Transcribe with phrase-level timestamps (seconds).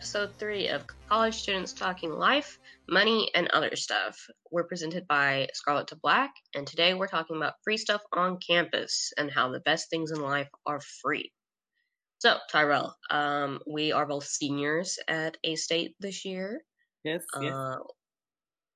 [0.00, 2.58] episode three of College Students Talking Life,
[2.88, 4.16] Money, and Other Stuff.
[4.50, 9.12] We're presented by Scarlet to Black, and today we're talking about free stuff on campus
[9.18, 11.30] and how the best things in life are free.
[12.18, 16.62] So, Tyrell, um, we are both seniors at A State this year.
[17.04, 17.22] Yes.
[17.38, 17.52] yes.
[17.52, 17.76] Uh,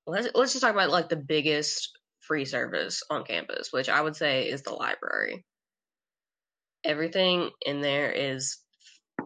[0.06, 4.14] let's let's just talk about like the biggest free service on campus, which I would
[4.14, 5.42] say is the library.
[6.84, 8.58] Everything in there is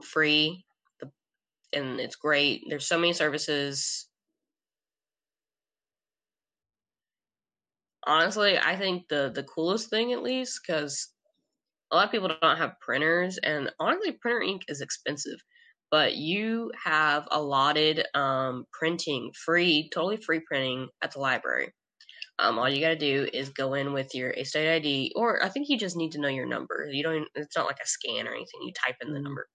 [0.01, 0.65] free
[1.73, 2.65] and it's great.
[2.69, 4.09] There's so many services.
[8.07, 11.09] Honestly, I think the the coolest thing, at least, because
[11.93, 15.39] a lot of people don't have printers, and honestly, printer ink is expensive.
[15.91, 21.73] But you have allotted um, printing free, totally free printing at the library.
[22.39, 25.43] Um, all you got to do is go in with your A state ID, or
[25.43, 26.87] I think you just need to know your number.
[26.91, 27.27] You don't.
[27.35, 28.60] It's not like a scan or anything.
[28.63, 29.25] You type in the mm-hmm.
[29.25, 29.49] number.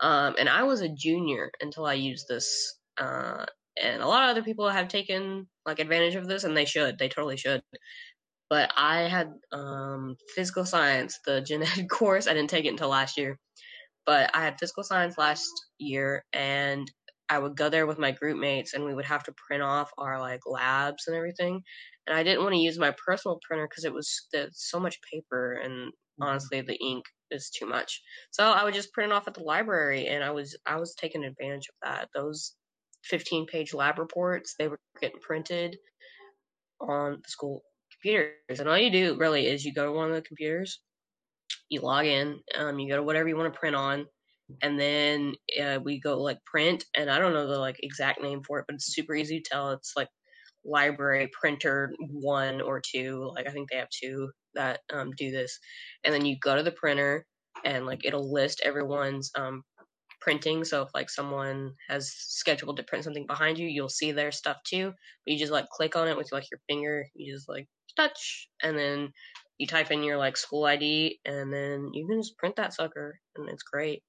[0.00, 2.74] Um, and I was a junior until I used this.
[2.96, 3.44] Uh,
[3.80, 6.98] and a lot of other people have taken like advantage of this, and they should.
[6.98, 7.62] They totally should.
[8.50, 12.26] But I had um, physical science, the gen ed course.
[12.26, 13.38] I didn't take it until last year.
[14.06, 16.90] But I had physical science last year, and
[17.28, 19.90] I would go there with my group mates, and we would have to print off
[19.98, 21.62] our like labs and everything.
[22.06, 25.52] And I didn't want to use my personal printer because it was so much paper,
[25.52, 26.22] and mm-hmm.
[26.22, 28.02] honestly, the ink is too much.
[28.30, 30.94] So I would just print it off at the library, and I was I was
[30.94, 32.08] taking advantage of that.
[32.14, 32.54] Those
[33.04, 35.78] 15 page lab reports they were getting printed
[36.80, 37.62] on the school
[37.92, 40.80] computers, and all you do really is you go to one of the computers,
[41.68, 44.06] you log in, um, you go to whatever you want to print on,
[44.62, 48.42] and then uh, we go like print, and I don't know the like exact name
[48.42, 49.70] for it, but it's super easy to tell.
[49.72, 50.08] It's like
[50.64, 53.30] library printer one or two.
[53.34, 55.58] Like I think they have two that um, do this,
[56.04, 57.26] and then you go to the printer
[57.64, 59.62] and like it'll list everyone's um,
[60.20, 60.64] printing.
[60.64, 64.58] So if like someone has scheduled to print something behind you, you'll see their stuff
[64.66, 64.92] too.
[65.24, 67.06] But you just like click on it with like your finger.
[67.14, 69.10] You just like touch, and then
[69.58, 73.18] you type in your like school ID, and then you can just print that sucker,
[73.36, 74.02] and it's great.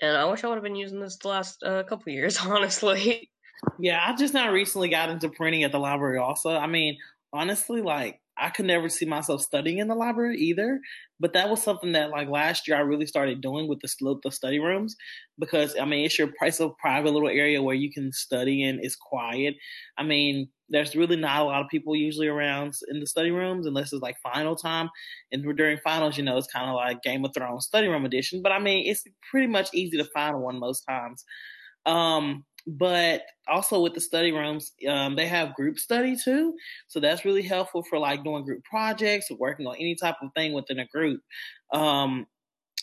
[0.00, 3.30] And I wish I would have been using this the last uh, couple years, honestly.
[3.78, 6.50] Yeah, I just now recently got into printing at the library also.
[6.50, 6.98] I mean,
[7.32, 10.80] honestly, like I could never see myself studying in the library either.
[11.20, 14.32] But that was something that like last year I really started doing with the the
[14.32, 14.96] study rooms
[15.38, 18.80] because I mean it's your price of private little area where you can study and
[18.82, 19.54] it's quiet.
[19.96, 23.66] I mean there's really not a lot of people usually around in the study rooms
[23.66, 24.88] unless it's like final time.
[25.30, 28.42] And during finals, you know, it's kind of like Game of Thrones study room edition.
[28.42, 31.24] But I mean it's pretty much easy to find one most times.
[31.86, 36.54] Um, but also with the study rooms, um, they have group study too.
[36.88, 40.30] So that's really helpful for like doing group projects or working on any type of
[40.34, 41.20] thing within a group.
[41.72, 42.26] Um,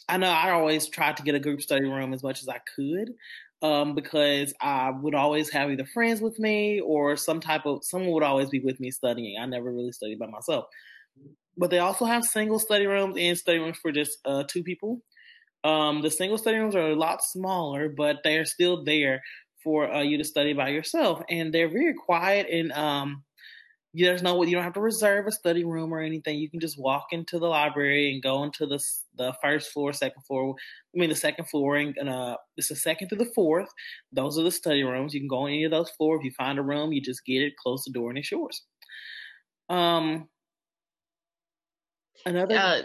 [0.08, 2.60] I know I always tried to get a group study room as much as I
[2.76, 3.14] could.
[3.62, 8.14] Um, because I would always have either friends with me or some type of someone
[8.14, 9.38] would always be with me studying.
[9.38, 10.64] I never really studied by myself.
[11.58, 15.02] But they also have single study rooms and study rooms for just uh, two people.
[15.66, 19.22] Um, the single study rooms are a lot smaller, but they are still there
[19.64, 23.24] for uh, you to study by yourself, and they're very quiet and um,
[23.94, 26.38] there's no you don't have to reserve a study room or anything.
[26.38, 28.80] You can just walk into the library and go into the
[29.18, 30.56] the first floor, second floor.
[30.96, 33.70] I mean the second floor, and uh, it's the second to the fourth.
[34.12, 35.14] Those are the study rooms.
[35.14, 36.20] You can go on any of those floors.
[36.20, 38.64] If you find a room, you just get it, close the door, and it's yours.
[39.70, 40.30] Um,
[42.26, 42.56] another.
[42.56, 42.82] Uh,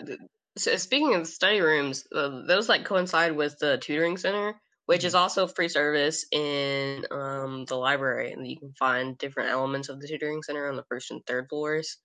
[0.56, 4.54] so speaking of study rooms, uh, those like coincide with the tutoring center
[4.86, 5.06] which mm-hmm.
[5.08, 8.32] is also free service in um, the library.
[8.32, 11.46] And you can find different elements of the tutoring center on the first and third
[11.48, 11.98] floors.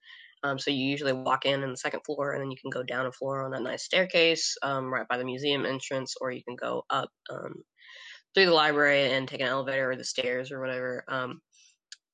[0.44, 2.84] Um, so you usually walk in on the second floor, and then you can go
[2.84, 6.44] down a floor on that nice staircase um, right by the museum entrance, or you
[6.44, 7.56] can go up um,
[8.34, 11.04] through the library and take an elevator or the stairs or whatever.
[11.10, 11.42] Um,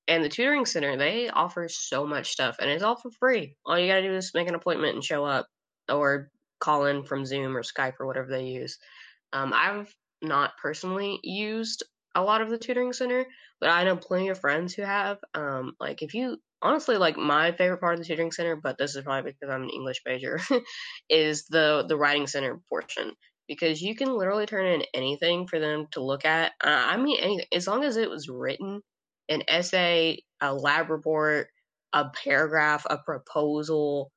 [0.07, 3.55] and the tutoring center, they offer so much stuff, and it's all for free.
[3.65, 5.47] All you gotta do is make an appointment and show up,
[5.87, 6.29] or
[6.59, 8.79] call in from Zoom or Skype or whatever they use.
[9.33, 11.83] Um, I've not personally used
[12.15, 13.25] a lot of the tutoring center,
[13.59, 15.17] but I know plenty of friends who have.
[15.33, 18.95] Um, like if you honestly like my favorite part of the tutoring center, but this
[18.95, 20.39] is probably because I'm an English major,
[21.09, 23.11] is the the writing center portion
[23.47, 26.53] because you can literally turn in anything for them to look at.
[26.63, 28.81] Uh, I mean, anything as long as it was written,
[29.29, 31.47] an essay, a lab report,
[31.93, 34.11] a paragraph, a proposal,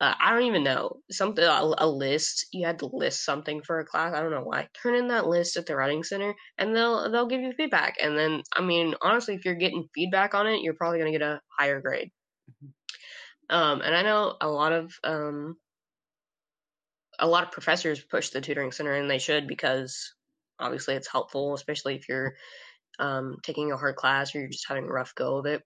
[0.00, 2.46] uh, I don't even know something a, a, list.
[2.52, 4.14] You had to list something for a class.
[4.14, 4.68] I don't know why.
[4.80, 7.96] Turn in that list at the writing center, and they'll they'll give you feedback.
[8.00, 11.22] And then, I mean, honestly, if you're getting feedback on it, you're probably gonna get
[11.22, 12.10] a higher grade.
[12.50, 13.56] Mm-hmm.
[13.56, 15.56] Um, and I know a lot of um,
[17.18, 20.14] a lot of professors push the tutoring center, and they should because
[20.60, 22.34] obviously it's helpful, especially if you're
[23.00, 25.62] um, taking a hard class or you're just having a rough go of it.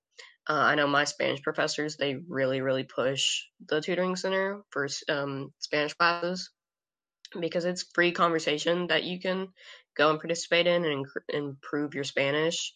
[0.49, 5.55] Uh, I know my Spanish professors, they really, really push the tutoring center for um,
[5.61, 6.51] Spanish classes
[7.41, 9.49] because it's free conversation that you can
[9.97, 12.75] go and participate in and inc- improve your Spanish.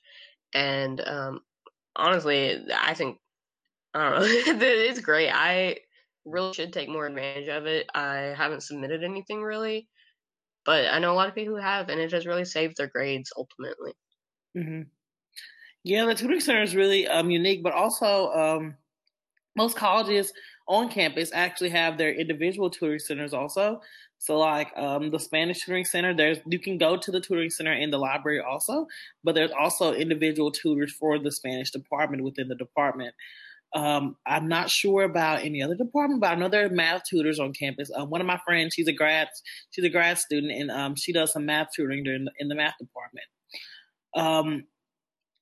[0.55, 1.41] And um,
[1.97, 3.19] honestly, I think,
[3.95, 4.27] I don't know,
[4.67, 5.31] it's great.
[5.31, 5.79] I
[6.25, 7.89] really should take more advantage of it.
[7.95, 9.89] I haven't submitted anything really,
[10.65, 12.89] but I know a lot of people who have, and it has really saved their
[12.89, 13.95] grades ultimately.
[14.57, 14.96] Mm-hmm.
[15.87, 18.75] Yeah, the tutoring center is really um, unique, but also um,
[19.55, 20.33] most colleges
[20.67, 23.81] on campus actually have their individual tutoring centers also.
[24.19, 27.73] So, like um, the Spanish tutoring center, there's you can go to the tutoring center
[27.73, 28.89] in the library also,
[29.23, 33.15] but there's also individual tutors for the Spanish department within the department.
[33.73, 37.39] Um, I'm not sure about any other department, but I know there are math tutors
[37.39, 37.93] on campus.
[37.95, 39.29] Um, one of my friends, she's a grad,
[39.71, 42.57] she's a grad student, and um, she does some math tutoring during the, in the
[42.57, 43.27] math department.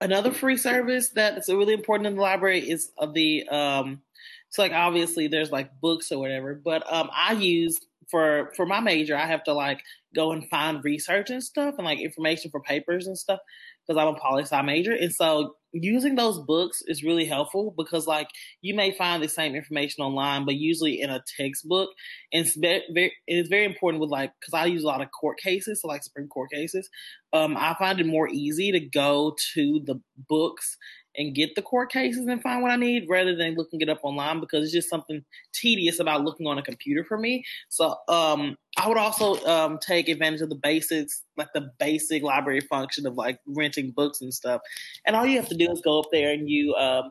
[0.00, 4.02] Another free service that's really important in the library is of the um,
[4.50, 7.78] so like obviously there's like books or whatever, but um, I use
[8.10, 9.80] for for my major I have to like
[10.14, 13.40] go and find research and stuff and like information for papers and stuff
[13.86, 18.06] because I'm a poli sci major, and so using those books is really helpful because
[18.06, 18.28] like
[18.62, 21.90] you may find the same information online but usually in a textbook.
[22.32, 25.38] And it's very, it's very important with like because i use a lot of court
[25.38, 26.88] cases so like supreme court cases.
[27.32, 30.76] Um, i find it more easy to go to the books
[31.16, 34.00] and get the court cases and find what I need rather than looking it up
[34.02, 37.44] online because it's just something tedious about looking on a computer for me.
[37.68, 42.60] So um, I would also um, take advantage of the basics, like the basic library
[42.60, 44.60] function of like renting books and stuff.
[45.06, 47.10] And all you have to do is go up there and you um,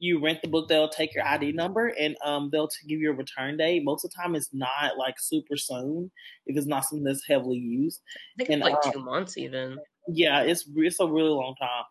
[0.00, 0.68] you rent the book.
[0.68, 3.84] They'll take your ID number and um, they'll give you a return date.
[3.84, 6.10] Most of the time, it's not like super soon
[6.46, 8.00] if it's not something that's heavily used.
[8.38, 9.78] I think and, like uh, two months even.
[10.08, 11.84] Yeah, it's it's a really long time.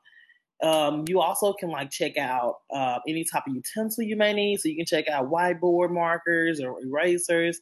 [0.61, 4.59] Um, you also can like check out uh, any type of utensil you may need.
[4.59, 7.59] So you can check out whiteboard markers or erasers.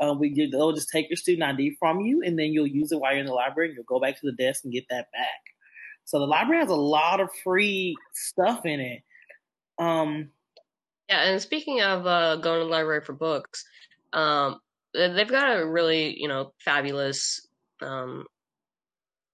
[0.00, 3.00] Um, we they'll just take your student ID from you, and then you'll use it
[3.00, 3.68] while you're in the library.
[3.68, 5.40] And you'll go back to the desk and get that back.
[6.04, 9.02] So the library has a lot of free stuff in it.
[9.78, 10.30] Um,
[11.08, 13.64] yeah, and speaking of uh, going to the library for books,
[14.12, 14.60] um,
[14.94, 17.46] they've got a really you know fabulous
[17.82, 18.26] um,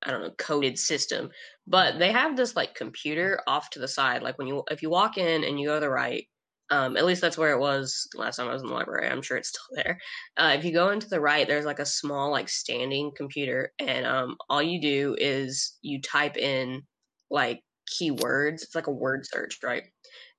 [0.03, 1.31] I don't know coded system
[1.71, 4.23] but they have this like computer off to the side.
[4.23, 6.27] Like when you if you walk in and you go to the right,
[6.71, 9.09] um, at least that's where it was last time I was in the library.
[9.09, 10.01] I'm sure it's still there.
[10.37, 14.05] Uh, if you go into the right, there's like a small like standing computer, and
[14.05, 16.83] um, all you do is you type in
[17.31, 18.63] like keywords.
[18.65, 19.85] It's like a word search, right?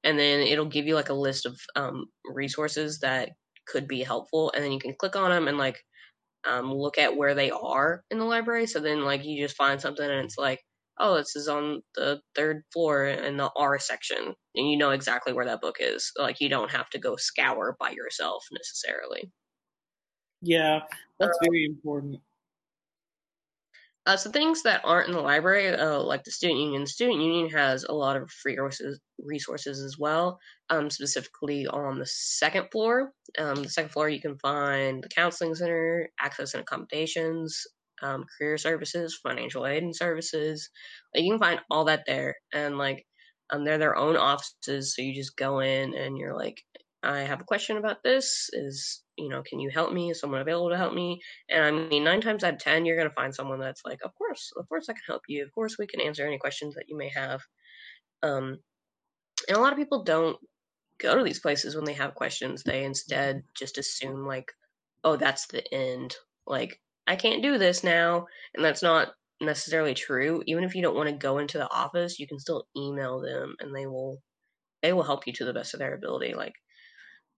[0.04, 3.30] And then it'll give you like a list of um, resources that
[3.68, 5.80] could be helpful, and then you can click on them and like
[6.46, 8.68] um, look at where they are in the library.
[8.68, 10.60] So then like you just find something and it's like
[11.02, 15.34] oh, this is on the third floor in the R section, and you know exactly
[15.34, 16.12] where that book is.
[16.18, 19.30] Like you don't have to go scour by yourself necessarily.
[20.42, 20.82] Yeah,
[21.20, 22.22] that's uh, very important.
[24.08, 27.22] Uh, so things that aren't in the library, uh, like the student union, the student
[27.22, 30.40] union has a lot of free resources, resources as well.
[30.72, 33.12] Um, specifically on the second floor.
[33.38, 37.68] Um, the second floor, you can find the counseling center, access and accommodations,
[38.02, 40.70] um, career services, financial aid and services.
[41.14, 43.06] Like you can find all that there, and like
[43.52, 44.96] um, they're their own offices.
[44.96, 46.62] So you just go in and you're like,
[47.04, 48.50] I have a question about this.
[48.54, 50.12] Is you know, can you help me?
[50.12, 51.22] Is someone available to help me?
[51.50, 54.16] And I mean, nine times out of ten, you're gonna find someone that's like, of
[54.16, 55.44] course, of course, I can help you.
[55.44, 57.42] Of course, we can answer any questions that you may have.
[58.24, 58.58] Um,
[59.48, 60.38] and a lot of people don't
[61.00, 62.64] go to these places when they have questions.
[62.64, 64.52] They instead just assume like,
[65.04, 66.16] oh, that's the end.
[66.46, 68.28] Like I can't do this now.
[68.54, 70.44] And that's not necessarily true.
[70.46, 73.56] Even if you don't want to go into the office, you can still email them
[73.60, 74.22] and they will
[74.82, 76.34] they will help you to the best of their ability.
[76.34, 76.54] Like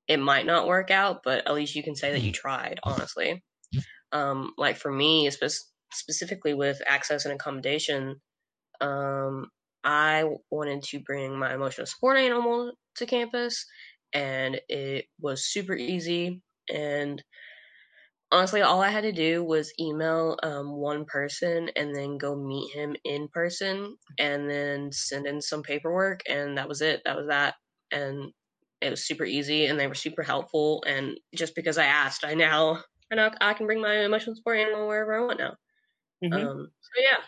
[0.07, 2.35] it might not work out, but at least you can say that you mm.
[2.35, 3.43] tried, honestly.
[4.11, 8.21] Um, like for me, spe- specifically with access and accommodation,
[8.81, 9.47] um,
[9.83, 13.65] I wanted to bring my emotional support animal to campus,
[14.13, 16.41] and it was super easy.
[16.73, 17.21] And
[18.33, 22.73] honestly, all I had to do was email um, one person and then go meet
[22.73, 26.21] him in person and then send in some paperwork.
[26.27, 27.01] And that was it.
[27.05, 27.53] That was that.
[27.91, 28.31] And
[28.81, 30.83] it was super easy and they were super helpful.
[30.87, 34.59] And just because I asked, I now, I know I can bring my emotional support
[34.59, 35.55] animal wherever I want now.
[36.25, 36.33] Mm-hmm.
[36.33, 37.23] Um, so yeah.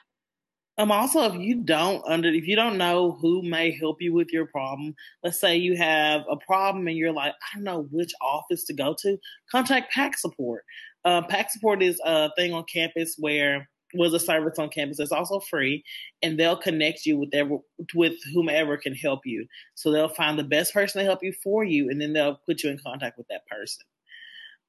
[0.77, 4.33] Um, also, if you don't under, if you don't know who may help you with
[4.33, 4.93] your problem,
[5.23, 8.73] let's say you have a problem and you're like, I don't know which office to
[8.73, 9.17] go to,
[9.49, 10.65] contact PAC support.
[11.05, 15.11] Uh, PAC support is a thing on campus where was a service on campus that's
[15.11, 15.83] also free,
[16.21, 17.57] and they'll connect you with ever,
[17.93, 19.45] with whomever can help you.
[19.75, 22.63] So they'll find the best person to help you for you, and then they'll put
[22.63, 23.83] you in contact with that person.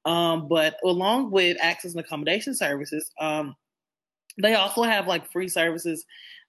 [0.05, 3.55] Um, but along with access and accommodation services, um,
[4.41, 6.05] they also have like free services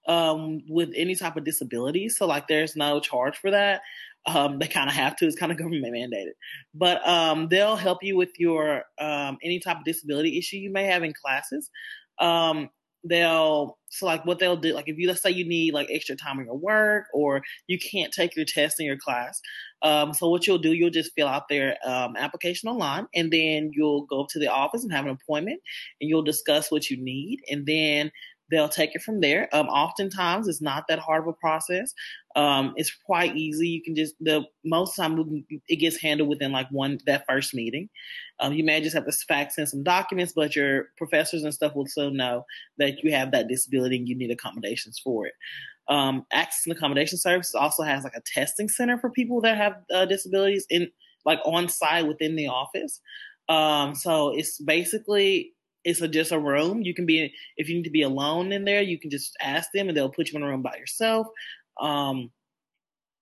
[0.07, 2.09] um, with any type of disability.
[2.09, 3.83] So like there's no charge for that.
[4.29, 5.27] Um, they kind of have to.
[5.27, 6.33] It's kind of government mandated,
[6.75, 10.85] but um, they'll help you with your um, any type of disability issue you may
[10.85, 11.71] have in classes.
[12.21, 12.69] Um,
[13.05, 16.17] they'll so like what they'll do like if you let's say you need like extra
[16.17, 19.41] time in your work or you can't take your test in your class
[19.83, 23.71] um, so what you'll do you'll just fill out their um, application online and then
[23.73, 25.61] you'll go to the office and have an appointment
[26.01, 28.11] and you'll discuss what you need and then
[28.51, 29.49] they'll take it from there.
[29.53, 31.93] Um, oftentimes, it's not that hard of a process.
[32.38, 33.66] Um, it's quite easy.
[33.66, 37.88] You can just the most time it gets handled within like one that first meeting.
[38.38, 41.75] Um, you may just have to fax in some documents, but your professors and stuff
[41.75, 42.45] will still know
[42.76, 45.33] that you have that disability and you need accommodations for it.
[45.88, 49.73] Um, Access and Accommodation Services also has like a testing center for people that have
[49.92, 50.92] uh, disabilities in
[51.25, 53.00] like on site within the office.
[53.49, 55.54] Um, so it's basically
[55.85, 56.83] it's a, just a room.
[56.83, 59.71] You can be if you need to be alone in there, you can just ask
[59.73, 61.26] them, and they'll put you in a room by yourself.
[61.81, 62.31] Um,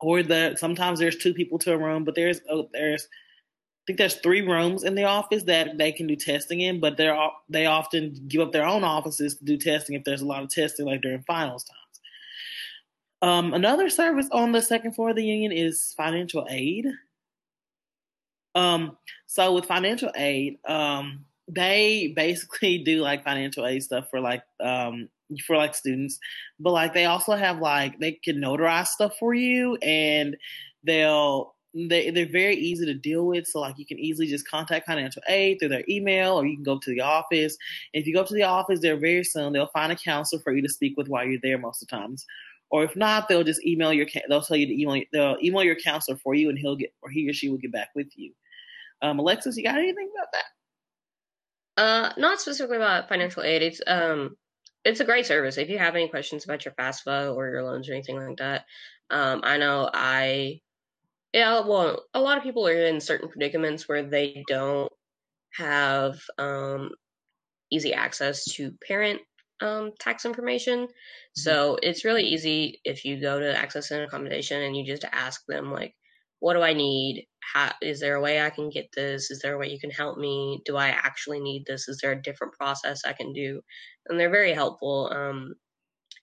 [0.00, 3.98] or the sometimes there's two people to a room, but there's oh, there's I think
[3.98, 7.16] there's three rooms in the office that they can do testing in, but they're
[7.48, 10.50] they often give up their own offices to do testing if there's a lot of
[10.50, 11.86] testing, like during finals times.
[13.22, 16.86] Um, another service on the second floor of the union is financial aid.
[18.54, 18.96] Um,
[19.26, 25.08] so with financial aid, um, they basically do like financial aid stuff for like um
[25.46, 26.18] for like students,
[26.60, 30.36] but like they also have like they can notarize stuff for you and
[30.84, 33.46] they'll they they're very easy to deal with.
[33.46, 36.64] So like you can easily just contact financial aid through their email or you can
[36.64, 37.56] go to the office.
[37.92, 40.62] If you go to the office, they're very soon they'll find a counselor for you
[40.62, 42.24] to speak with while you're there most of the times.
[42.70, 45.76] Or if not, they'll just email your they'll tell you to email they'll email your
[45.76, 48.32] counselor for you and he'll get or he or she will get back with you.
[49.02, 50.44] Um, Alexis, you got anything about that?
[51.76, 53.62] Uh, not specifically about financial aid.
[53.62, 54.36] It's um,
[54.84, 55.58] it's a great service.
[55.58, 58.64] If you have any questions about your FAFSA or your loans or anything like that,
[59.10, 60.60] um, I know I,
[61.32, 64.90] yeah, well, a lot of people are in certain predicaments where they don't
[65.54, 66.90] have um
[67.70, 69.20] easy access to parent
[69.60, 70.80] um tax information.
[70.80, 71.40] Mm-hmm.
[71.40, 75.42] So it's really easy if you go to access and accommodation and you just ask
[75.46, 75.94] them like,
[76.40, 77.26] what do I need?
[77.54, 79.30] How, is there a way I can get this?
[79.30, 80.60] Is there a way you can help me?
[80.64, 81.88] Do I actually need this?
[81.88, 83.60] Is there a different process I can do?
[84.06, 85.10] And they're very helpful.
[85.14, 85.54] Um,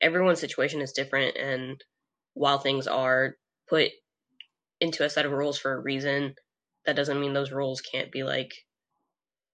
[0.01, 1.83] everyone's situation is different, and
[2.33, 3.35] while things are
[3.69, 3.91] put
[4.79, 6.35] into a set of rules for a reason,
[6.85, 8.53] that doesn't mean those rules can't be like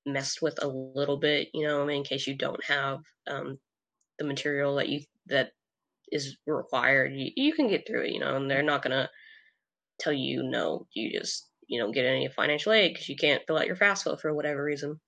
[0.06, 1.50] messed with a little bit.
[1.54, 3.60] You know, I mean, in case you don't have um,
[4.18, 5.51] the material that you that
[6.12, 8.12] is required, you, you can get through it.
[8.12, 9.10] You know, and they're not gonna
[10.00, 13.58] tell you no, you just you don't get any financial aid because you can't fill
[13.58, 15.00] out your FAFSA for whatever reason.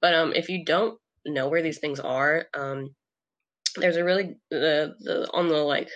[0.00, 2.94] But um, if you don't know where these things are, um,
[3.76, 5.88] there's a really the the on the like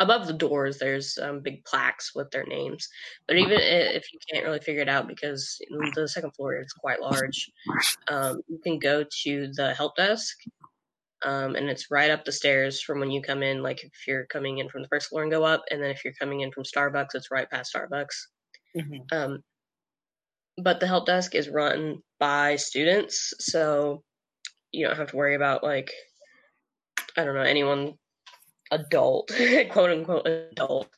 [0.00, 2.88] above the doors there's um, big plaques with their names
[3.28, 5.56] but even if you can't really figure it out because
[5.94, 7.48] the second floor is quite large
[8.08, 10.36] um, you can go to the help desk
[11.24, 13.62] um, and it's right up the stairs from when you come in.
[13.62, 16.04] Like if you're coming in from the first floor and go up, and then if
[16.04, 18.26] you're coming in from Starbucks, it's right past Starbucks.
[18.76, 19.16] Mm-hmm.
[19.16, 19.38] Um,
[20.56, 24.02] but the help desk is run by students, so
[24.72, 25.90] you don't have to worry about like
[27.16, 27.94] I don't know anyone
[28.70, 29.30] adult,
[29.70, 30.88] quote unquote adult,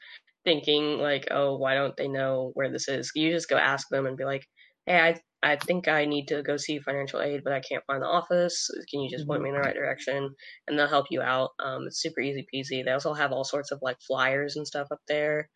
[0.45, 3.13] thinking like, oh, why don't they know where this is?
[3.15, 4.47] You just go ask them and be like,
[4.87, 8.03] hey, I I think I need to go see financial aid, but I can't find
[8.03, 8.69] the office.
[8.91, 10.35] Can you just point me in the right direction?
[10.67, 11.51] And they'll help you out.
[11.61, 12.85] Um, it's super easy peasy.
[12.85, 15.49] They also have all sorts of like flyers and stuff up there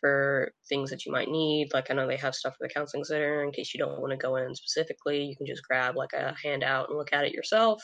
[0.00, 1.68] for things that you might need.
[1.72, 4.10] Like I know they have stuff for the counseling center in case you don't want
[4.10, 5.24] to go in specifically.
[5.24, 7.82] You can just grab like a handout and look at it yourself.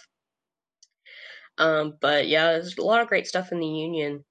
[1.57, 4.23] Um, but yeah, there's a lot of great stuff in the union.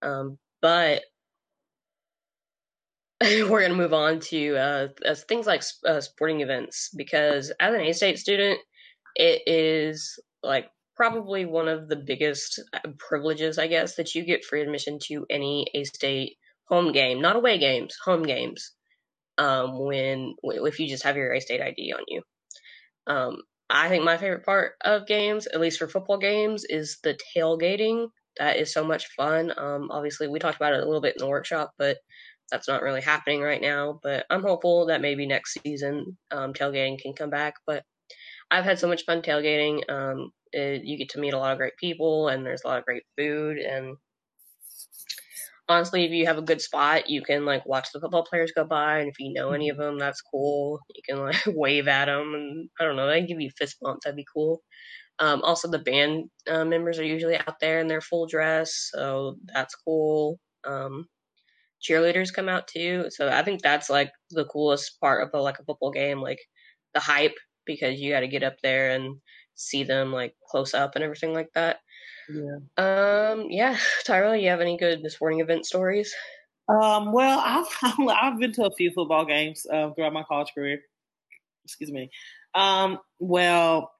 [0.00, 1.02] Um, but
[3.48, 4.88] we're going to move on to uh,
[5.28, 8.58] things like uh, sporting events because as an A State student,
[9.14, 14.44] it is like probably one of the biggest uh, privileges, I guess, that you get
[14.44, 18.72] free admission to any A State home game, not away games, home games.
[19.38, 22.22] Um, when if you just have your A State ID on you.
[23.06, 27.18] Um, I think my favorite part of games, at least for football games, is the
[27.34, 28.08] tailgating.
[28.38, 29.52] That is so much fun.
[29.56, 31.98] Um, obviously, we talked about it a little bit in the workshop, but
[32.52, 34.00] that's not really happening right now.
[34.04, 37.54] But I'm hopeful that maybe next season um, tailgating can come back.
[37.66, 37.84] But
[38.50, 39.88] I've had so much fun tailgating.
[39.90, 42.78] Um, It, you get to meet a lot of great people, and there's a lot
[42.80, 43.58] of great food.
[43.58, 43.96] And
[45.68, 48.64] honestly, if you have a good spot, you can like watch the football players go
[48.64, 50.80] by, and if you know any of them, that's cool.
[50.94, 54.04] You can like wave at them, and I don't know, they give you fist bumps.
[54.04, 54.62] That'd be cool.
[55.20, 59.36] Um, also, the band uh, members are usually out there in their full dress, so
[59.54, 60.38] that's cool.
[60.64, 61.08] Um,
[61.82, 65.58] cheerleaders come out too, so I think that's like the coolest part of a, like
[65.58, 66.38] a football game, like
[66.94, 67.34] the hype
[67.66, 69.16] because you got to get up there and
[69.54, 71.78] see them like close up and everything like that.
[72.28, 72.58] Yeah.
[72.76, 73.46] Um.
[73.50, 76.14] Yeah, Tyrell, you have any good sporting event stories?
[76.68, 77.12] Um.
[77.12, 80.80] Well, I've I've been to a few football games uh, throughout my college career.
[81.64, 82.10] Excuse me.
[82.54, 82.98] Um.
[83.18, 83.91] Well,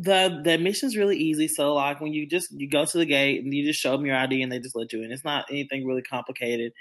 [0.00, 1.48] the the admission's really easy.
[1.48, 4.06] So like when you just you go to the gate and you just show them
[4.06, 5.10] your ID and they just let you in.
[5.10, 6.72] It's not anything really complicated.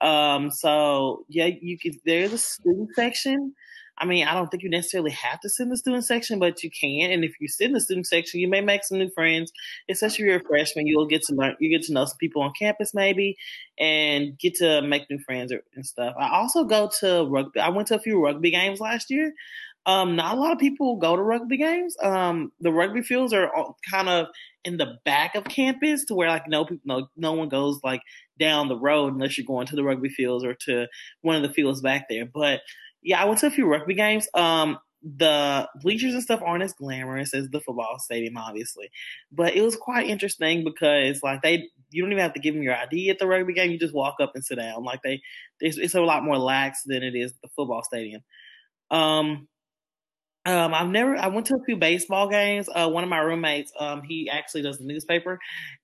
[0.00, 1.92] Um, so yeah, you can.
[2.06, 3.54] There's a student section.
[3.98, 6.62] I mean, I don't think you necessarily have to sit in the student section, but
[6.62, 7.10] you can.
[7.10, 9.52] And if you sit in the student section, you may make some new friends.
[9.90, 11.56] Especially if you're a freshman, you'll get to learn.
[11.60, 13.36] You get to know some people on campus, maybe,
[13.78, 16.14] and get to make new friends or, and stuff.
[16.18, 17.60] I also go to rugby.
[17.60, 19.34] I went to a few rugby games last year.
[19.84, 21.96] Um, not a lot of people go to rugby games.
[22.02, 23.50] Um, the rugby fields are
[23.90, 24.26] kind of
[24.64, 28.00] in the back of campus to where like no people, no, no one goes like
[28.38, 30.86] down the road unless you're going to the rugby fields or to
[31.22, 32.26] one of the fields back there.
[32.26, 32.60] But
[33.02, 34.28] yeah, I went to a few rugby games.
[34.34, 38.88] Um, the bleachers and stuff aren't as glamorous as the football stadium, obviously,
[39.32, 42.62] but it was quite interesting because like they, you don't even have to give them
[42.62, 43.72] your ID at the rugby game.
[43.72, 44.84] You just walk up and sit down.
[44.84, 45.20] Like they,
[45.60, 48.22] it's a lot more lax than it is the football stadium.
[48.92, 49.48] Um,
[50.44, 51.16] um, I've never.
[51.16, 52.68] I went to a few baseball games.
[52.72, 55.38] Uh, one of my roommates, um, he actually does the newspaper,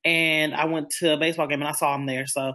[0.05, 2.27] and I went to a baseball game and I saw him there.
[2.27, 2.55] So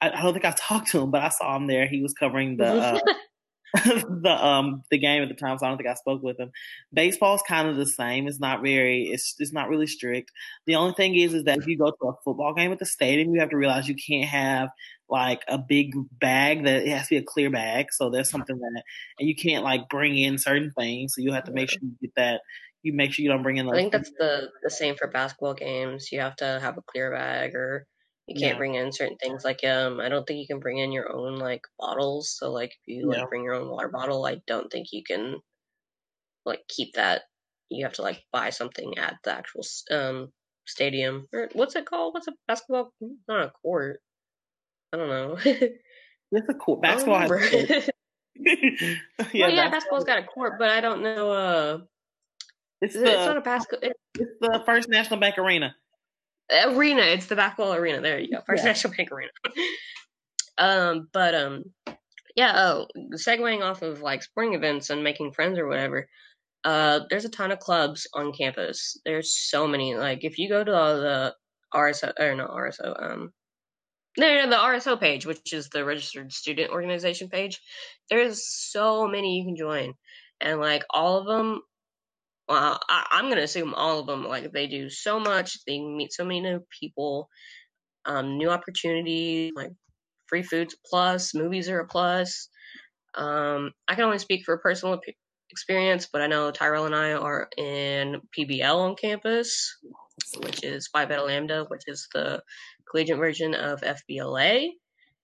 [0.00, 1.86] I, I don't think I talked to him, but I saw him there.
[1.86, 2.98] He was covering the uh,
[3.84, 6.50] the um the game at the time, so I don't think I spoke with him.
[6.92, 8.28] Baseball's kind of the same.
[8.28, 9.04] It's not very.
[9.04, 10.30] It's it's not really strict.
[10.66, 12.84] The only thing is, is that if you go to a football game at the
[12.84, 14.68] stadium, you have to realize you can't have
[15.08, 17.86] like a big bag that it has to be a clear bag.
[17.92, 18.82] So there's something that,
[19.18, 21.14] and you can't like bring in certain things.
[21.14, 22.42] So you have to make sure you get that.
[22.82, 23.70] You make sure you don't bring in.
[23.70, 26.12] I think that's the the same for basketball games.
[26.12, 27.86] You have to have a clear bag, or
[28.26, 28.58] you can't yeah.
[28.58, 29.44] bring in certain things.
[29.44, 32.36] Like um, I don't think you can bring in your own like bottles.
[32.38, 35.40] So like if you like bring your own water bottle, I don't think you can
[36.44, 37.22] like keep that.
[37.68, 40.28] You have to like buy something at the actual um
[40.66, 42.14] stadium or what's it called?
[42.14, 42.92] What's a basketball?
[43.28, 44.00] Not a court.
[44.92, 45.38] I don't know.
[45.44, 46.82] it's a court.
[46.82, 47.88] Basketball has court.
[48.36, 48.96] yeah,
[49.34, 51.30] well, yeah, basketball's got a court, but I don't know.
[51.30, 51.78] Uh,
[52.80, 53.90] it's, the, it's not a basketball.
[53.90, 55.74] It, it's the First National Bank Arena.
[56.52, 57.02] Arena.
[57.02, 58.00] It's the back wall arena.
[58.00, 58.40] There you go.
[58.46, 58.70] First yeah.
[58.70, 59.30] National Bank Arena.
[60.58, 61.64] um, but um,
[62.36, 62.52] yeah.
[62.56, 66.08] Oh, segueing off of like sporting events and making friends or whatever.
[66.64, 68.96] Uh, there's a ton of clubs on campus.
[69.04, 69.94] There's so many.
[69.94, 71.34] Like if you go to all the
[71.74, 73.32] RSO or not RSO, um,
[74.18, 77.60] no, no, the RSO page, which is the registered student organization page,
[78.10, 79.94] there's so many you can join,
[80.40, 81.60] and like all of them.
[82.48, 84.26] Well, I, I'm gonna assume all of them.
[84.26, 87.28] Like they do so much, they meet so many new people,
[88.04, 89.70] um, new opportunities, like
[90.26, 92.48] free foods plus, movies are a plus.
[93.14, 95.00] Um, I can only speak for personal
[95.50, 99.76] experience, but I know Tyrell and I are in PBL on campus,
[100.38, 102.42] which is Phi Beta Lambda, which is the
[102.90, 104.70] collegiate version of FBLA,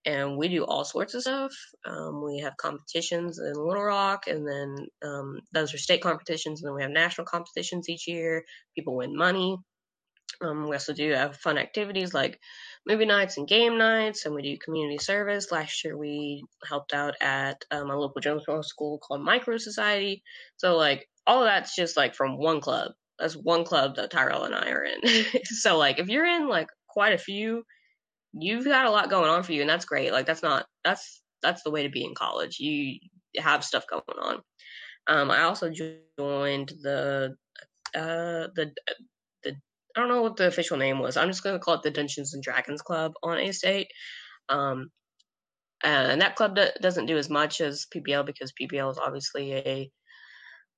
[0.09, 1.53] and we do all sorts of stuff.
[1.87, 6.69] Um, we have competitions in Little Rock, and then um, those are state competitions, and
[6.69, 8.45] then we have national competitions each year.
[8.75, 9.59] People win money.
[10.41, 12.39] Um, we also do have fun activities like
[12.87, 15.53] movie nights and game nights, and we do community service.
[15.53, 20.23] Last year, we helped out at um, a local Jonesboro school called Micro Society.
[20.57, 22.93] So, like, all of that's just like from one club.
[23.19, 25.25] That's one club that Tyrell and I are in.
[25.45, 27.65] so, like, if you're in like quite a few,
[28.33, 30.13] you've got a lot going on for you, and that's great.
[30.13, 32.59] Like that's not that's that's the way to be in college.
[32.59, 32.99] You
[33.37, 34.43] have stuff going on.
[35.07, 37.35] Um, I also joined the
[37.95, 38.73] uh the
[39.45, 39.55] the
[39.97, 41.17] I don't know what the official name was.
[41.17, 43.89] I'm just gonna call it the Dungeons and Dragons Club on A State.
[44.49, 44.91] Um,
[45.85, 49.91] and that club doesn't do as much as PBL because PBL is obviously a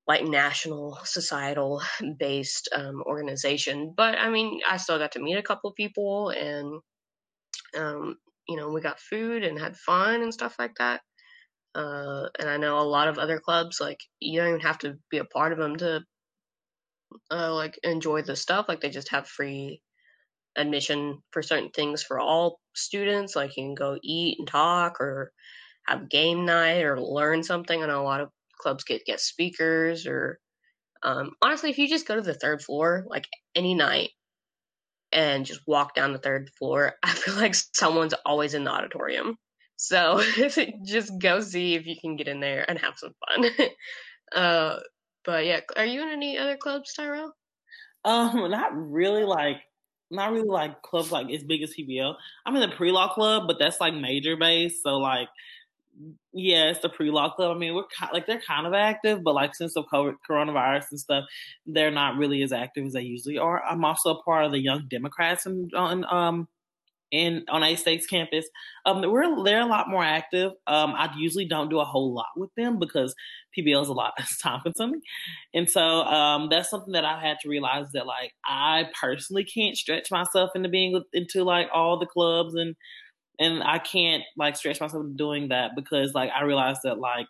[0.06, 1.80] like national societal
[2.18, 3.94] based um, organization.
[3.96, 6.80] But I mean, I still got to meet a couple of people, and
[7.76, 8.16] um,
[8.48, 11.02] you know, we got food and had fun and stuff like that.
[11.74, 14.98] Uh, and I know a lot of other clubs, like you don't even have to
[15.11, 16.04] be a part of them to
[17.30, 18.66] uh, like enjoy the stuff.
[18.68, 19.83] Like they just have free
[20.56, 23.37] admission for certain things for all students.
[23.37, 25.33] Like you can go eat and talk or
[25.87, 27.83] have game night or learn something.
[27.83, 28.30] I know a lot of
[28.61, 30.40] clubs get guest speakers or
[31.04, 34.11] Um, honestly, if you just go to the third floor, like any night,
[35.12, 39.37] and just walk down the third floor, I feel like someone's always in the auditorium.
[39.77, 40.23] So
[40.85, 43.51] just go see if you can get in there and have some fun.
[44.35, 44.81] uh,
[45.25, 47.35] but yeah, are you in any other clubs, Tyrell?
[48.05, 49.59] Um, not really like
[50.11, 52.14] not really like clubs like as big as PBL.
[52.44, 54.83] I'm in the pre law club, but that's like major base.
[54.83, 55.29] So like,
[56.32, 57.54] yeah, it's the pre law club.
[57.54, 60.86] I mean, we're kind, like they're kind of active, but like since the COVID, coronavirus
[60.92, 61.24] and stuff,
[61.66, 63.62] they're not really as active as they usually are.
[63.64, 66.48] I'm also a part of the Young Democrats and on um
[67.10, 68.46] in on A State's campus.
[68.86, 70.52] Um, we're they're a lot more active.
[70.66, 73.14] Um, I usually don't do a whole lot with them because
[73.56, 75.00] PBL is a lot less time consuming,
[75.52, 79.76] and so um, that's something that I had to realize that like I personally can't
[79.76, 82.76] stretch myself into being into like all the clubs and
[83.40, 87.26] and I can't like stretch myself doing that because like I realized that like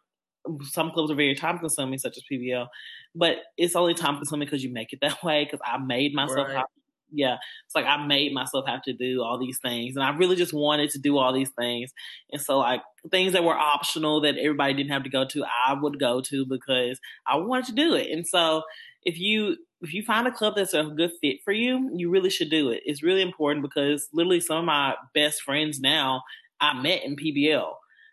[0.63, 2.67] some clubs are very time consuming, such as PBL,
[3.15, 5.45] but it's only time consuming because you make it that way.
[5.45, 6.65] Because I made myself right
[7.13, 10.37] yeah, it's like I made myself have to do all these things, and I really
[10.37, 11.93] just wanted to do all these things,
[12.31, 15.75] and so like things that were optional that everybody didn't have to go to, I
[15.75, 18.11] would go to because I wanted to do it.
[18.11, 18.63] And so
[19.03, 22.31] if you if you find a club that's a good fit for you, you really
[22.31, 22.83] should do it.
[22.85, 26.23] It's really important because literally some of my best friends now
[26.61, 27.73] I met in PBL.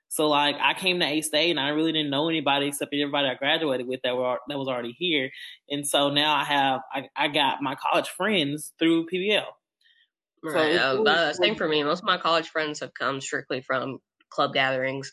[0.10, 3.28] So like I came to A State and I really didn't know anybody except everybody
[3.28, 5.30] I graduated with that were that was already here.
[5.70, 9.44] And so now I have I, I got my college friends through PBL.
[10.44, 10.76] Right.
[10.76, 11.84] So uh, uh, same for me.
[11.84, 14.00] Most of my college friends have come strictly from
[14.30, 15.12] club gatherings.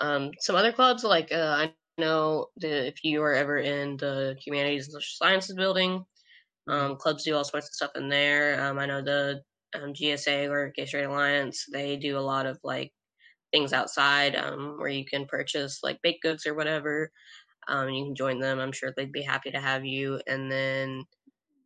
[0.00, 4.36] Um, some other clubs like uh, I know that if you are ever in the
[4.44, 6.04] humanities and social sciences building,
[6.68, 8.62] um, clubs do all sorts of stuff in there.
[8.62, 9.42] Um, I know the
[9.74, 12.92] um, GSA or Gay Straight Alliance, they do a lot of like
[13.52, 17.10] things outside um, where you can purchase like baked goods or whatever.
[17.68, 18.58] Um, you can join them.
[18.58, 20.20] I'm sure they'd be happy to have you.
[20.26, 21.04] And then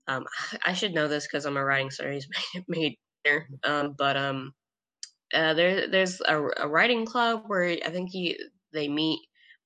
[0.09, 0.25] um,
[0.65, 2.29] I should know this because I'm a writing studies
[2.69, 3.47] major.
[3.63, 4.53] But um,
[5.35, 8.39] uh, there there's a, a, writing club where I think he
[8.73, 9.21] they meet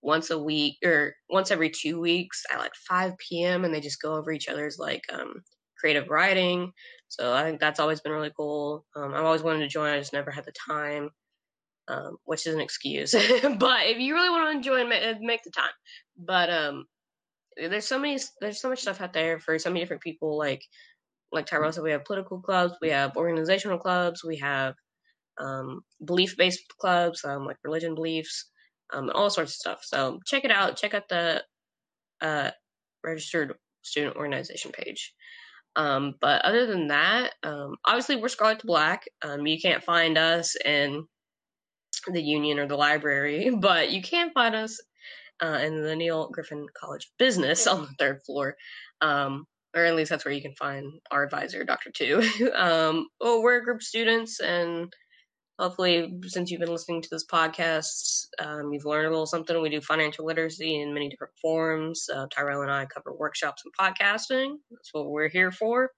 [0.07, 3.65] once a week or once every two weeks at like 5 p.m.
[3.65, 5.43] and they just go over each other's like um,
[5.79, 6.73] creative writing.
[7.09, 8.87] So I think that's always been really cool.
[8.97, 9.91] Um, I've always wanted to join.
[9.91, 11.11] I just never had the time
[11.89, 13.13] um, which is an excuse.
[13.59, 15.71] but if you really want to join, make the time.
[16.19, 16.87] But um,
[17.57, 20.39] there's so many, there's so much stuff out there for so many different people.
[20.39, 20.63] Like
[21.33, 24.75] like Tyrell said, we have political clubs, we have organizational clubs, we have
[25.39, 28.51] um, belief based clubs, um, like religion beliefs,
[28.93, 29.79] um, all sorts of stuff.
[29.83, 30.77] So check it out.
[30.77, 31.43] Check out the
[32.21, 32.51] uh,
[33.05, 35.15] registered student organization page.
[35.77, 39.05] Um, but other than that, um, obviously we're Scarlet to Black.
[39.23, 41.07] Um, you can't find us in
[42.07, 44.81] the Union or the library, but you can find us
[45.43, 48.57] uh, in the Neil Griffin College Business on the third floor.
[49.03, 51.91] Um, or at least that's where you can find our advisor, Dr.
[51.95, 52.23] Two.
[52.55, 54.91] um, well, we're a group of students, and
[55.59, 59.61] hopefully, since you've been listening to this podcast, um, you've learned a little something.
[59.61, 62.07] We do financial literacy in many different forms.
[62.15, 64.57] Uh, Tyrell and I cover workshops and podcasting.
[64.71, 65.91] That's what we're here for.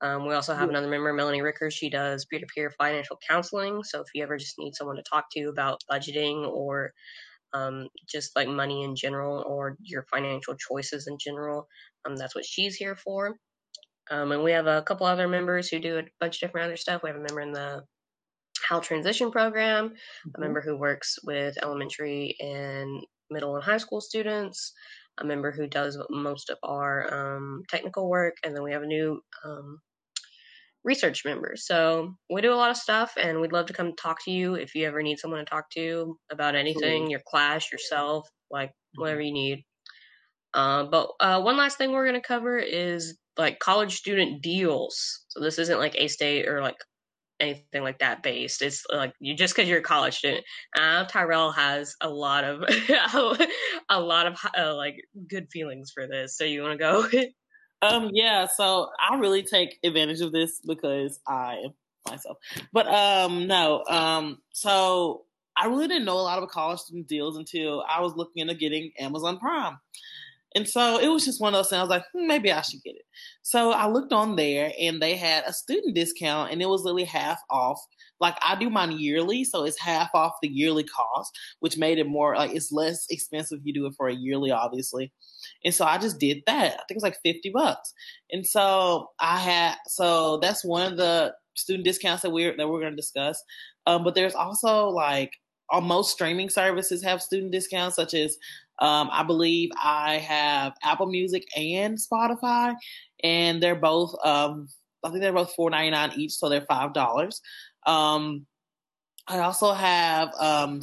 [0.00, 1.70] Um, we also have another member, Melanie Ricker.
[1.70, 3.82] She does peer to peer financial counseling.
[3.84, 6.92] So if you ever just need someone to talk to about budgeting or
[7.54, 11.68] um, just like money in general or your financial choices in general,
[12.04, 13.36] um, that's what she's here for.
[14.10, 16.76] Um, and we have a couple other members who do a bunch of different other
[16.76, 17.02] stuff.
[17.02, 17.84] We have a member in the
[18.68, 20.30] HAL Transition Program, mm-hmm.
[20.36, 24.72] a member who works with elementary and middle and high school students,
[25.18, 28.86] a member who does most of our um, technical work, and then we have a
[28.86, 29.78] new um,
[30.84, 31.54] research member.
[31.56, 34.54] So we do a lot of stuff, and we'd love to come talk to you
[34.54, 39.02] if you ever need someone to talk to about anything, your class, yourself, like mm-hmm.
[39.02, 39.64] whatever you need.
[40.52, 45.24] Uh, but uh, one last thing we're going to cover is like college student deals.
[45.28, 46.76] So this isn't like A State or like
[47.40, 48.62] anything like that based.
[48.62, 50.44] It's like you just because you're a college student.
[50.78, 52.62] Uh, Tyrell has a lot of
[53.88, 54.96] a lot of uh, like
[55.28, 56.36] good feelings for this.
[56.36, 57.26] So you want to go?
[57.86, 58.10] um.
[58.12, 58.46] Yeah.
[58.46, 61.74] So I really take advantage of this because I am
[62.08, 62.38] myself.
[62.72, 63.46] But um.
[63.46, 63.84] No.
[63.84, 64.38] Um.
[64.52, 65.24] So
[65.56, 68.54] I really didn't know a lot of college student deals until I was looking into
[68.54, 69.78] getting Amazon Prime.
[70.54, 71.78] And so it was just one of those things.
[71.78, 73.02] I was like, hmm, maybe I should get it.
[73.42, 77.04] So I looked on there and they had a student discount and it was literally
[77.04, 77.80] half off.
[78.20, 82.06] Like I do mine yearly, so it's half off the yearly cost, which made it
[82.06, 85.12] more like it's less expensive if you do it for a yearly, obviously.
[85.64, 86.74] And so I just did that.
[86.74, 87.92] I think it was like 50 bucks.
[88.30, 92.80] And so I had, so that's one of the student discounts that we're, that we're
[92.80, 93.42] going to discuss.
[93.86, 95.32] Um, but there's also like,
[95.82, 98.36] most streaming services have student discounts, such as
[98.78, 102.74] Um, I believe I have Apple Music and Spotify,
[103.22, 104.14] and they're both.
[104.24, 104.68] Um,
[105.04, 107.40] I think they're both four ninety nine each, so they're five dollars.
[107.86, 108.46] Um,
[109.28, 110.80] I also have um,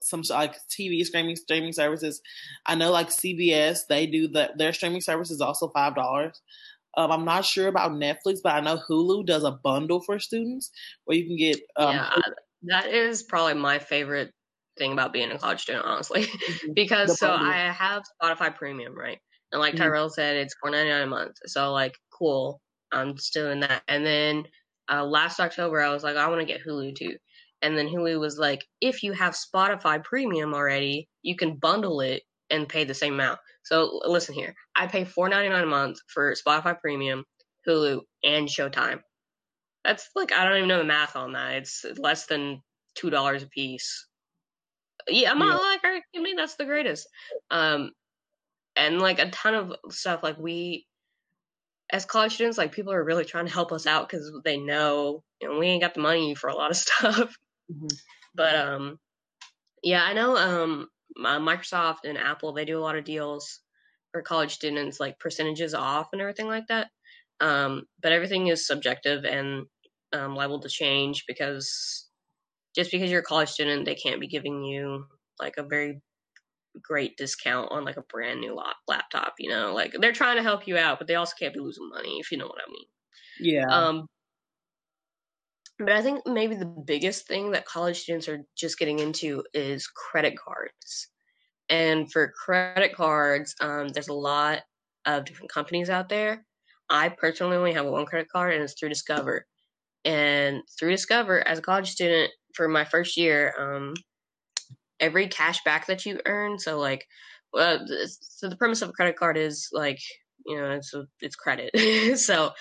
[0.00, 2.20] some like TV streaming streaming services.
[2.64, 6.40] I know like CBS, they do the their streaming service is also five dollars.
[6.96, 10.70] Um, I'm not sure about Netflix, but I know Hulu does a bundle for students
[11.04, 11.60] where you can get.
[11.76, 12.10] Um, yeah,
[12.62, 14.32] that is probably my favorite
[14.78, 16.72] thing about being a college student, honestly, mm-hmm.
[16.74, 19.18] because so I have Spotify Premium, right?
[19.52, 19.84] And like mm-hmm.
[19.84, 21.36] Tyrell said, it's four ninety nine a month.
[21.46, 22.60] So like, cool.
[22.92, 23.82] I'm still in that.
[23.88, 24.44] And then
[24.90, 27.16] uh, last October, I was like, I want to get Hulu too.
[27.62, 32.22] And then Hulu was like, if you have Spotify Premium already, you can bundle it
[32.50, 33.40] and pay the same amount.
[33.62, 37.24] So listen here, I pay four ninety nine a month for Spotify Premium,
[37.66, 39.00] Hulu, and Showtime.
[39.84, 41.54] That's like I don't even know the math on that.
[41.54, 42.62] It's less than
[42.94, 44.06] two dollars a piece.
[45.08, 45.68] Yeah, I'm not yeah.
[45.68, 47.08] like I mean that's the greatest.
[47.50, 47.90] Um,
[48.76, 50.86] and like a ton of stuff like we
[51.90, 55.22] as college students, like people are really trying to help us out because they know
[55.40, 57.36] you know we ain't got the money for a lot of stuff.
[57.72, 57.86] Mm-hmm.
[58.34, 58.98] But um,
[59.82, 60.88] yeah, I know um,
[61.18, 63.60] Microsoft and Apple they do a lot of deals
[64.12, 66.88] for college students, like percentages off and everything like that.
[67.40, 69.66] Um, but everything is subjective and
[70.12, 72.05] um, liable to change because
[72.76, 75.06] just because you're a college student, they can't be giving you
[75.40, 76.00] like a very
[76.82, 79.34] great discount on like a brand new laptop.
[79.38, 81.88] You know, like they're trying to help you out, but they also can't be losing
[81.88, 82.86] money if you know what I mean.
[83.40, 83.66] Yeah.
[83.70, 84.06] Um,
[85.78, 89.86] but I think maybe the biggest thing that college students are just getting into is
[89.86, 91.08] credit cards.
[91.68, 94.62] And for credit cards, um, there's a lot
[95.04, 96.46] of different companies out there.
[96.88, 99.46] I personally only have one credit card, and it's through Discover.
[100.04, 103.94] And through Discover, as a college student, for my first year, um,
[104.98, 107.06] every cash back that you earn, so like,
[107.56, 109.98] uh, so the premise of a credit card is like,
[110.44, 112.18] you know, it's it's credit.
[112.18, 112.52] so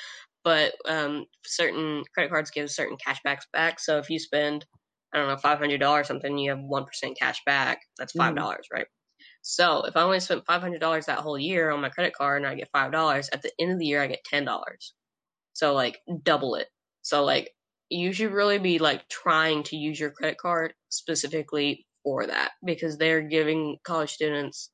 [0.46, 3.80] but um, certain credit cards give certain cashbacks back.
[3.80, 4.64] So if you spend,
[5.12, 7.80] I don't know, five hundred dollars something, you have one percent cash back.
[7.98, 8.38] That's five mm.
[8.38, 8.78] dollars, mm.
[8.78, 8.88] right?
[9.42, 12.44] So if I only spent five hundred dollars that whole year on my credit card
[12.44, 14.94] and I get five dollars, at the end of the year I get ten dollars.
[15.54, 16.68] So like double it.
[17.02, 17.52] So like
[17.90, 22.98] you should really be like trying to use your credit card specifically for that because
[22.98, 24.70] they're giving college students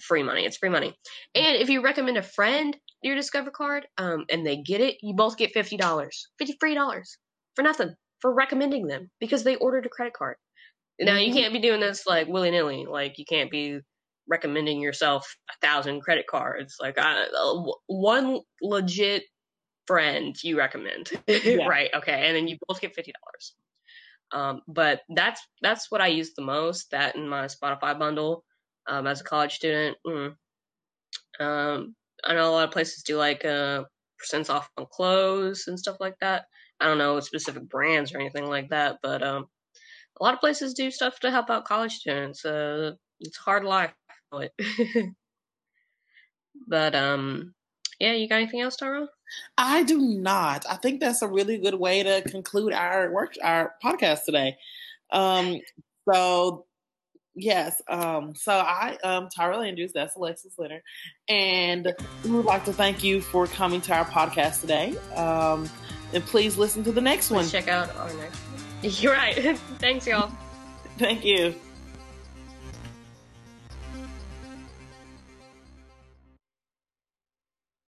[0.00, 0.44] free money.
[0.44, 0.94] It's free money.
[1.34, 5.14] And if you recommend a friend your Discover card, um, and they get it, you
[5.14, 7.02] both get fifty dollars, $53
[7.54, 10.36] for nothing for recommending them because they ordered a credit card.
[10.98, 11.38] Now you mm-hmm.
[11.38, 12.86] can't be doing this like willy nilly.
[12.88, 13.80] Like you can't be
[14.28, 16.76] recommending yourself a thousand credit cards.
[16.80, 19.24] Like I, uh, one legit
[19.86, 21.66] friend you recommend, yeah.
[21.66, 21.90] right?
[21.94, 23.54] Okay, and then you both get fifty dollars.
[24.32, 26.90] Um, but that's that's what I use the most.
[26.90, 28.44] That in my Spotify bundle
[28.86, 29.96] um, as a college student.
[30.06, 30.34] Mm.
[31.38, 31.94] Um,
[32.24, 33.84] I know a lot of places do like uh,
[34.20, 36.46] percents off on clothes and stuff like that.
[36.80, 39.46] I don't know specific brands or anything like that, but um,
[40.20, 42.44] a lot of places do stuff to help out college students.
[42.44, 43.94] Uh, it's hard life,
[44.30, 44.52] but
[46.68, 47.54] but um,
[48.00, 48.12] yeah.
[48.12, 49.06] You got anything else, Tara?
[49.56, 50.64] I do not.
[50.68, 54.56] I think that's a really good way to conclude our work, our podcast today.
[55.10, 55.60] Um,
[56.10, 56.66] so
[57.36, 57.82] Yes.
[57.86, 60.80] Um, so I, um, Tyrell Andrews, that's Alexis Leonard,
[61.28, 64.96] and we would like to thank you for coming to our podcast today.
[65.14, 65.68] Um,
[66.14, 67.48] and please listen to the next please one.
[67.48, 68.62] Check out our next one.
[68.82, 69.58] You're right.
[69.78, 70.32] Thanks, y'all.
[70.96, 71.54] Thank you.